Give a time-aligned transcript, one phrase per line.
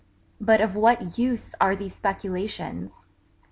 [0.39, 3.05] But of what use are these speculations?